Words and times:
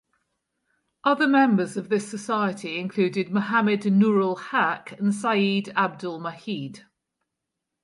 Other 1.03 1.27
members 1.27 1.77
of 1.77 1.89
this 1.89 2.07
society 2.09 2.79
included 2.79 3.29
Muhammad 3.29 3.81
Nurul 3.81 4.35
Haque 4.49 4.93
and 4.97 5.13
Syed 5.13 5.69
Abdul 5.77 6.19
Majid. 6.19 6.85